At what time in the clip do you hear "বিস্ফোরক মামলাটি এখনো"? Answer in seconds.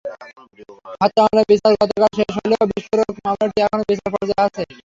2.71-3.83